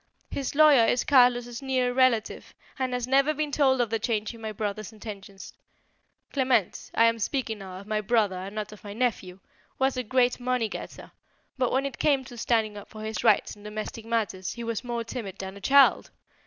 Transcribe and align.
"His 0.31 0.55
lawyer 0.55 0.85
is 0.87 1.03
Carlos's 1.03 1.61
near 1.61 1.93
relative, 1.93 2.55
and 2.79 2.91
has 2.91 3.05
never 3.05 3.35
been 3.35 3.51
told 3.51 3.79
of 3.79 3.91
the 3.91 3.99
change 3.99 4.33
in 4.33 4.41
my 4.41 4.51
brother's 4.51 4.91
intentions. 4.91 5.53
Clement 6.33 6.89
(I 6.95 7.05
am 7.05 7.19
speaking 7.19 7.59
now 7.59 7.77
of 7.77 7.85
my 7.85 8.01
brother 8.01 8.37
and 8.37 8.55
not 8.55 8.71
of 8.71 8.83
my 8.83 8.93
nephew) 8.93 9.39
was 9.77 9.97
a 9.97 10.01
great 10.01 10.39
money 10.39 10.69
getter, 10.69 11.11
but 11.55 11.71
when 11.71 11.85
it 11.85 11.99
came 11.99 12.25
to 12.25 12.37
standing 12.39 12.77
up 12.77 12.89
for 12.89 13.03
his 13.03 13.23
rights 13.23 13.55
in 13.55 13.61
domestic 13.61 14.05
matters, 14.05 14.53
he 14.53 14.63
was 14.63 14.83
more 14.83 15.03
timid 15.03 15.37
than 15.37 15.55
a 15.55 15.61
child. 15.61 16.09